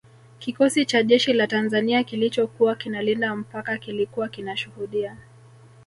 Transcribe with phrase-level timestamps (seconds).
[0.39, 5.17] Kikosi cha jeshi la Tanzania kilichokuwa kinalinda mpaka kilikuwa kinashuhudia